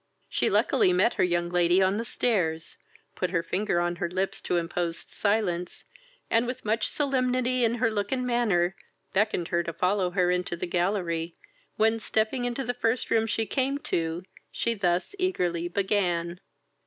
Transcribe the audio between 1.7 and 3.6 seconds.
on the stairs, put her